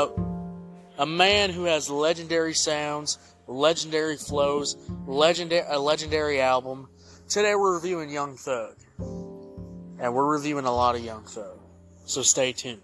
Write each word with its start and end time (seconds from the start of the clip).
a, 0.00 1.02
a 1.02 1.06
man 1.06 1.50
who 1.50 1.64
has 1.64 1.90
legendary 1.90 2.54
sounds, 2.54 3.18
legendary 3.46 4.16
flows, 4.16 4.76
legendary 5.06 5.66
a 5.68 5.78
legendary 5.78 6.40
album. 6.40 6.88
Today 7.28 7.54
we're 7.54 7.74
reviewing 7.74 8.10
Young 8.10 8.36
Thug, 8.36 8.76
and 8.98 10.14
we're 10.14 10.32
reviewing 10.32 10.64
a 10.64 10.72
lot 10.72 10.94
of 10.94 11.04
Young 11.04 11.24
Thug. 11.24 11.58
So 12.06 12.22
stay 12.22 12.52
tuned. 12.52 12.80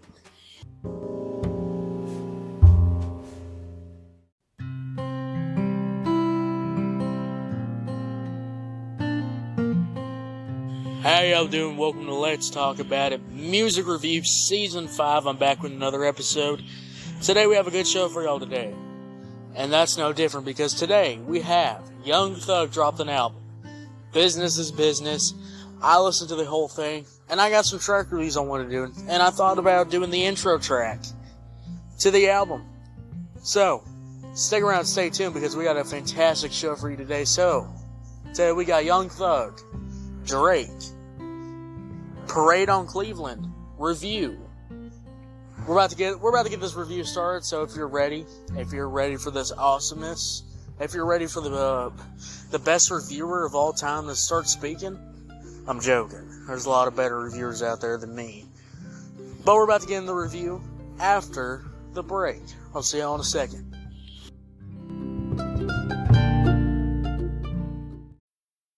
How 11.03 11.23
y'all 11.23 11.47
doing? 11.47 11.77
Welcome 11.77 12.07
to 12.07 12.15
Let's 12.15 12.51
Talk 12.51 12.81
About 12.81 13.13
It 13.13 13.21
Music 13.31 13.87
Review 13.87 14.25
Season 14.25 14.89
5. 14.89 15.27
I'm 15.27 15.37
back 15.37 15.63
with 15.63 15.73
another 15.73 16.05
episode. 16.05 16.65
Today 17.23 17.47
we 17.47 17.55
have 17.55 17.67
a 17.67 17.71
good 17.71 17.87
show 17.87 18.09
for 18.09 18.23
y'all 18.23 18.39
today. 18.39 18.75
And 19.55 19.73
that's 19.73 19.97
no 19.97 20.13
different 20.13 20.45
because 20.45 20.75
today 20.75 21.19
we 21.27 21.41
have 21.41 21.83
Young 22.05 22.35
Thug 22.37 22.71
dropped 22.71 23.01
an 23.01 23.09
album. 23.09 23.43
Business 24.13 24.59
is 24.59 24.71
business. 24.71 25.33
I 25.81 25.99
listened 25.99 26.29
to 26.29 26.37
the 26.37 26.45
whole 26.45 26.69
thing 26.69 27.07
and 27.31 27.41
I 27.41 27.49
got 27.49 27.65
some 27.65 27.79
track 27.79 28.13
reviews 28.13 28.37
I 28.37 28.41
want 28.41 28.69
to 28.69 28.71
do 28.71 28.93
and 29.09 29.23
I 29.23 29.31
thought 29.31 29.59
about 29.59 29.91
doing 29.91 30.11
the 30.11 30.25
intro 30.25 30.59
track 30.59 31.01
to 32.01 32.11
the 32.11 32.29
album. 32.29 32.67
So, 33.43 33.83
stick 34.35 34.63
around, 34.63 34.85
stay 34.85 35.09
tuned 35.09 35.33
because 35.33 35.57
we 35.57 35.65
got 35.65 35.79
a 35.79 35.85
fantastic 35.85 36.53
show 36.53 36.77
for 36.77 36.91
you 36.91 36.99
today. 36.99 37.25
So, 37.25 37.67
today 38.29 38.53
we 38.53 38.67
got 38.67 38.85
Young 38.85 39.09
Thug, 39.09 39.59
Drake, 40.27 40.69
Parade 42.29 42.69
on 42.69 42.87
Cleveland 42.87 43.47
review. 43.79 44.46
We're 45.67 45.75
about 45.75 45.91
to 45.91 45.97
get 45.97 46.21
we're 46.21 46.31
about 46.31 46.45
to 46.45 46.51
get 46.51 46.61
this 46.61 46.75
review 46.75 47.03
started. 47.03 47.45
So 47.45 47.63
if 47.63 47.75
you're 47.75 47.89
ready, 47.89 48.25
if 48.57 48.73
you're 48.73 48.89
ready 48.89 49.17
for 49.17 49.33
this 49.33 49.51
awesomeness, 49.51 50.45
if 50.79 50.95
you're 50.95 51.07
ready 51.07 51.27
for 51.27 51.41
the 51.41 51.53
uh, 51.53 51.91
the 52.51 52.59
best 52.61 52.91
reviewer 52.91 53.45
of 53.45 53.57
all 53.57 53.73
time 53.73 54.07
to 54.07 54.15
start 54.15 54.49
speaking, 54.49 54.97
I'm 55.67 55.81
joking. 55.81 56.45
There's 56.47 56.67
a 56.67 56.71
lot 56.71 56.87
of 56.87 56.95
better 56.95 57.19
reviewers 57.19 57.63
out 57.63 57.81
there 57.81 57.99
than 57.99 58.15
me. 58.15 58.45
But 59.45 59.57
we're 59.57 59.65
about 59.65 59.81
to 59.81 59.89
get 59.89 59.99
in 59.99 60.07
the 60.07 60.15
review 60.15 60.63
after 61.01 61.65
the 61.95 62.03
break. 62.03 62.43
I'll 62.73 62.83
see 62.83 62.99
y'all 62.99 63.15
in 63.17 63.21
a 63.21 63.25
second. 63.25 63.76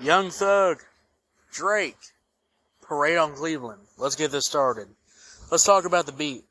Young 0.00 0.30
Thug, 0.30 0.78
Drake, 1.52 1.98
Parade 2.80 3.18
on 3.18 3.34
Cleveland. 3.34 3.82
Let's 3.98 4.16
get 4.16 4.30
this 4.30 4.46
started. 4.46 4.88
Let's 5.50 5.64
talk 5.64 5.84
about 5.84 6.06
the 6.06 6.12
beat. 6.12 6.44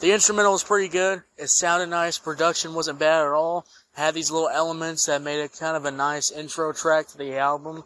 The 0.00 0.10
instrumental 0.10 0.52
was 0.52 0.64
pretty 0.64 0.88
good. 0.88 1.22
It 1.38 1.50
sounded 1.50 1.88
nice. 1.88 2.18
Production 2.18 2.74
wasn't 2.74 2.98
bad 2.98 3.26
at 3.26 3.32
all. 3.32 3.64
Had 3.92 4.14
these 4.14 4.32
little 4.32 4.48
elements 4.48 5.06
that 5.06 5.22
made 5.22 5.38
it 5.38 5.56
kind 5.58 5.76
of 5.76 5.84
a 5.84 5.92
nice 5.92 6.32
intro 6.32 6.72
track 6.72 7.06
to 7.08 7.18
the 7.18 7.36
album. 7.36 7.84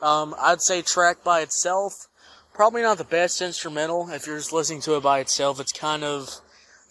Um, 0.00 0.36
I'd 0.38 0.62
say 0.62 0.82
track 0.82 1.24
by 1.24 1.40
itself, 1.40 2.06
probably 2.54 2.82
not 2.82 2.98
the 2.98 3.04
best 3.04 3.42
instrumental. 3.42 4.08
If 4.10 4.28
you're 4.28 4.38
just 4.38 4.52
listening 4.52 4.82
to 4.82 4.96
it 4.96 5.02
by 5.02 5.18
itself, 5.18 5.58
it's 5.58 5.72
kind 5.72 6.04
of, 6.04 6.30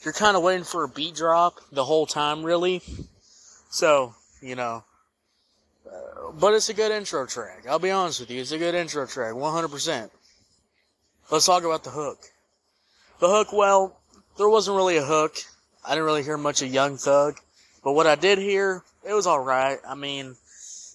you're 0.03 0.13
kind 0.13 0.35
of 0.35 0.43
waiting 0.43 0.65
for 0.65 0.83
a 0.83 0.89
beat 0.89 1.15
drop 1.15 1.61
the 1.71 1.85
whole 1.85 2.05
time, 2.05 2.43
really. 2.43 2.81
So, 3.69 4.15
you 4.41 4.55
know, 4.55 4.83
but 6.39 6.53
it's 6.53 6.69
a 6.69 6.73
good 6.73 6.91
intro 6.91 7.25
track. 7.25 7.65
I'll 7.69 7.79
be 7.79 7.91
honest 7.91 8.19
with 8.19 8.31
you, 8.31 8.41
it's 8.41 8.51
a 8.51 8.57
good 8.57 8.75
intro 8.75 9.05
track, 9.05 9.33
100%. 9.33 10.09
Let's 11.31 11.45
talk 11.45 11.63
about 11.63 11.83
the 11.83 11.89
hook. 11.89 12.19
The 13.19 13.27
hook, 13.27 13.51
well, 13.51 13.99
there 14.37 14.49
wasn't 14.49 14.77
really 14.77 14.97
a 14.97 15.03
hook. 15.05 15.37
I 15.85 15.91
didn't 15.91 16.05
really 16.05 16.23
hear 16.23 16.37
much 16.37 16.61
of 16.61 16.73
Young 16.73 16.97
Thug. 16.97 17.39
But 17.83 17.93
what 17.93 18.07
I 18.07 18.15
did 18.15 18.37
hear, 18.37 18.83
it 19.07 19.13
was 19.13 19.27
alright. 19.27 19.79
I 19.87 19.95
mean, 19.95 20.35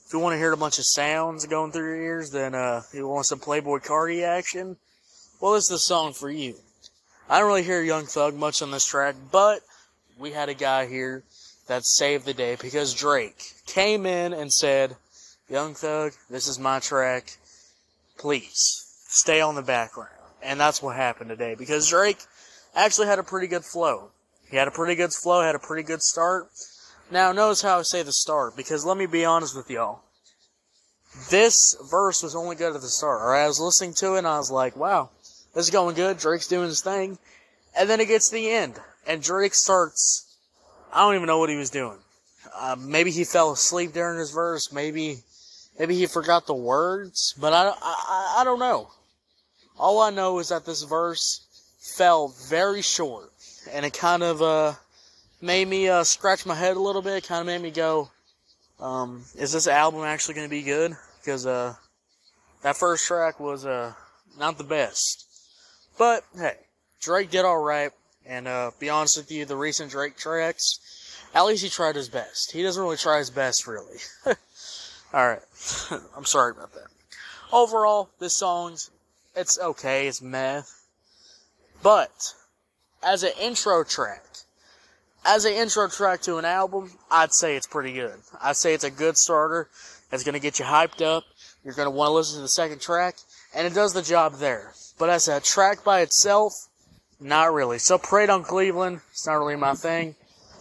if 0.07 0.13
you 0.13 0.19
want 0.19 0.35
to 0.35 0.39
hear 0.39 0.53
a 0.53 0.57
bunch 0.57 0.79
of 0.79 0.85
sounds 0.87 1.47
going 1.47 1.73
through 1.73 1.97
your 1.97 2.03
ears, 2.03 2.31
then, 2.31 2.55
uh, 2.55 2.83
you 2.93 3.09
want 3.09 3.27
some 3.27 3.41
Playboi 3.41 3.85
Carti 3.85 4.23
action, 4.23 4.77
well, 5.41 5.55
this 5.55 5.65
is 5.65 5.71
the 5.71 5.79
song 5.79 6.13
for 6.13 6.31
you. 6.31 6.55
I 7.29 7.39
don't 7.39 7.49
really 7.49 7.65
hear 7.65 7.83
Young 7.83 8.07
Thug 8.07 8.35
much 8.35 8.63
on 8.63 8.71
this 8.71 8.87
track, 8.87 9.17
but 9.33 9.61
we 10.19 10.31
had 10.31 10.49
a 10.49 10.55
guy 10.55 10.87
here 10.87 11.25
that 11.67 11.85
saved 11.85 12.27
the 12.27 12.35
day 12.35 12.57
because 12.61 12.95
Drake 12.95 13.55
came 13.67 14.07
in 14.07 14.33
and 14.33 14.53
said, 14.53 14.97
Young 15.53 15.75
Thug, 15.75 16.13
this 16.31 16.49
is 16.49 16.59
my 16.59 16.81
track. 16.81 17.37
Please 18.17 18.87
stay 19.07 19.43
on 19.43 19.55
the 19.55 19.61
background. 19.61 20.09
And 20.43 20.59
that's 20.59 20.83
what 20.83 20.97
happened 20.97 21.29
today 21.29 21.55
because 21.55 21.91
Drake 21.91 22.17
actually 22.75 23.09
had 23.09 23.19
a 23.19 23.23
pretty 23.23 23.49
good 23.49 23.63
flow. 23.63 24.13
He 24.51 24.57
had 24.57 24.67
a 24.67 24.71
pretty 24.71 24.95
good 24.95 25.13
flow, 25.13 25.43
had 25.43 25.55
a 25.55 25.59
pretty 25.59 25.83
good 25.83 26.01
start. 26.01 26.49
Now, 27.11 27.33
notice 27.33 27.61
how 27.61 27.79
I 27.79 27.83
say 27.83 28.03
the 28.03 28.15
start 28.15 28.57
because 28.57 28.87
let 28.87 28.97
me 28.97 29.05
be 29.05 29.27
honest 29.27 29.55
with 29.55 29.69
y'all. 29.69 30.01
This 31.29 31.77
verse 31.91 32.23
was 32.23 32.35
only 32.35 32.57
good 32.57 32.75
at 32.75 32.81
the 32.81 32.89
start. 32.89 33.21
Or 33.21 33.35
I 33.35 33.47
was 33.47 33.61
listening 33.61 33.93
to 33.97 34.15
it 34.15 34.21
and 34.21 34.27
I 34.27 34.39
was 34.39 34.51
like, 34.51 34.75
wow, 34.75 35.11
this 35.55 35.67
is 35.67 35.71
going 35.71 35.95
good. 35.95 36.17
Drake's 36.17 36.49
doing 36.49 36.69
his 36.69 36.81
thing. 36.81 37.19
And 37.77 37.91
then 37.91 38.01
it 38.01 38.09
gets 38.09 38.31
to 38.31 38.37
the 38.37 38.51
end 38.51 38.81
and 39.07 39.23
Drake 39.23 39.55
starts, 39.55 40.35
I 40.95 41.03
don't 41.03 41.15
even 41.15 41.27
know 41.27 41.39
what 41.39 41.51
he 41.51 41.57
was 41.57 41.69
doing. 41.69 41.99
Uh, 42.59 42.77
maybe 42.79 43.11
he 43.11 43.25
fell 43.25 43.53
asleep 43.53 43.93
during 43.93 44.19
his 44.19 44.31
verse. 44.31 44.73
Maybe 44.73 45.19
Maybe 45.79 45.95
he 45.97 46.07
forgot 46.07 46.47
the 46.47 46.55
words, 46.55 47.35
but 47.41 47.53
I, 47.53 47.73
I, 47.81 48.37
I 48.39 48.45
don't 48.45 48.59
know. 48.59 48.91
All 49.79 50.01
I 50.03 50.11
know 50.11 50.39
is 50.39 50.51
that 50.51 50.67
this 50.67 50.83
verse 50.83 51.47
fell 51.79 52.29
very 52.49 52.83
short, 52.83 53.33
and 53.71 53.85
it 53.87 53.95
kind 53.95 54.23
of 54.23 54.43
uh, 54.43 54.75
made 55.41 55.67
me 55.67 55.89
uh, 55.89 56.05
scratch 56.05 56.45
my 56.45 56.55
head 56.55 56.77
a 56.77 56.81
little 56.81 57.03
bit. 57.03 57.17
It 57.17 57.27
kind 57.27 57.41
of 57.41 57.47
made 57.47 57.63
me 57.63 57.71
go, 57.71 58.11
um, 58.81 59.25
"Is 59.35 59.53
this 59.53 59.67
album 59.67 60.03
actually 60.03 60.35
going 60.35 60.47
to 60.47 60.51
be 60.51 60.63
good?" 60.63 60.95
Because 61.21 61.47
uh, 61.47 61.75
that 62.63 62.77
first 62.77 63.07
track 63.07 63.41
was 63.41 63.65
uh, 63.65 63.95
not 64.39 64.59
the 64.59 64.65
best. 64.65 65.27
But 65.99 66.25
hey, 66.37 66.57
Drake 67.01 67.31
did 67.31 67.45
all 67.45 67.63
right, 67.63 67.93
and 68.27 68.47
uh, 68.47 68.71
be 68.79 68.91
honest 68.91 69.17
with 69.17 69.33
you, 69.33 69.45
the 69.45 69.57
recent 69.57 69.91
Drake 69.91 70.17
tracks, 70.17 70.79
at 71.35 71.43
least 71.43 71.63
he 71.63 71.69
tried 71.69 71.97
his 71.97 72.09
best. 72.09 72.53
He 72.53 72.63
doesn't 72.63 72.83
really 72.83 72.97
try 72.97 73.19
his 73.19 73.31
best, 73.31 73.67
really. 73.67 73.99
Alright. 75.13 75.43
I'm 76.17 76.25
sorry 76.25 76.53
about 76.53 76.73
that. 76.75 76.87
Overall, 77.53 78.09
this 78.19 78.35
song's, 78.35 78.91
it's 79.37 79.59
okay, 79.61 80.07
it's 80.09 80.23
meh. 80.23 80.63
But, 81.83 82.35
as 83.03 83.23
an 83.23 83.33
intro 83.41 83.85
track, 83.85 84.25
as 85.25 85.45
an 85.45 85.53
intro 85.53 85.89
track 85.89 86.23
to 86.23 86.39
an 86.39 86.45
album, 86.45 86.93
I'd 87.11 87.35
say 87.35 87.57
it's 87.57 87.67
pretty 87.67 87.93
good. 87.93 88.15
I'd 88.43 88.57
say 88.57 88.73
it's 88.73 88.85
a 88.85 88.91
good 88.91 89.19
starter. 89.19 89.69
It's 90.11 90.25
gonna 90.25 90.39
get 90.39 90.59
you 90.59 90.65
hyped 90.65 91.03
up. 91.03 91.25
You're 91.63 91.75
gonna 91.75 91.91
want 91.91 92.09
to 92.09 92.13
listen 92.13 92.37
to 92.37 92.43
the 92.43 92.49
second 92.49 92.81
track, 92.81 93.17
and 93.55 93.67
it 93.67 93.75
does 93.75 93.93
the 93.93 94.03
job 94.03 94.37
there. 94.37 94.73
But 94.99 95.11
as 95.11 95.29
a 95.29 95.41
track 95.41 95.85
by 95.85 96.01
itself, 96.01 96.69
not 97.21 97.53
really. 97.53 97.79
So 97.79 97.99
Parade 97.99 98.31
on 98.31 98.45
Cleveland, 98.45 99.01
it's 99.11 99.27
not 99.27 99.35
really 99.35 99.57
my 99.57 99.75
thing. 99.75 100.15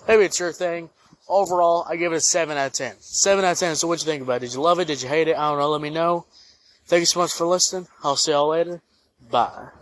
Maybe 0.07 0.23
it's 0.23 0.39
your 0.39 0.51
thing 0.51 0.89
overall, 1.31 1.85
I 1.89 1.95
give 1.95 2.11
it 2.11 2.17
a 2.17 2.21
7 2.21 2.55
out 2.57 2.67
of 2.67 2.73
10. 2.73 2.95
7 2.99 3.43
out 3.43 3.53
of 3.53 3.57
10. 3.57 3.75
So 3.77 3.87
what 3.87 3.99
you 3.99 4.05
think 4.05 4.21
about 4.21 4.37
it? 4.37 4.47
Did 4.47 4.53
you 4.53 4.61
love 4.61 4.79
it? 4.79 4.85
Did 4.85 5.01
you 5.01 5.09
hate 5.09 5.27
it? 5.27 5.35
I 5.35 5.49
don't 5.49 5.59
know. 5.59 5.69
Let 5.69 5.81
me 5.81 5.89
know. 5.89 6.25
Thank 6.85 7.01
you 7.01 7.05
so 7.05 7.19
much 7.19 7.33
for 7.33 7.45
listening. 7.47 7.87
I'll 8.03 8.15
see 8.15 8.31
y'all 8.31 8.49
later. 8.49 8.81
Bye. 9.29 9.80